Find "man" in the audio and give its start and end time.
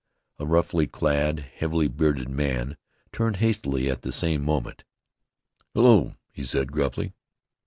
2.27-2.75